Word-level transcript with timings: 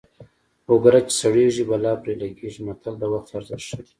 اوګره 0.69 0.99
چې 1.07 1.13
سړېږي 1.21 1.63
بلا 1.69 1.93
پرې 2.01 2.13
لګېږي 2.21 2.61
متل 2.67 2.93
د 2.99 3.03
وخت 3.13 3.27
ارزښت 3.37 3.63
ښيي 3.69 3.83